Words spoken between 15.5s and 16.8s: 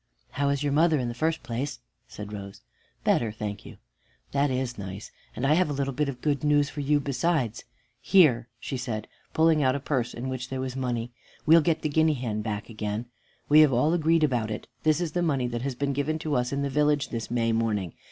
has been given to us in the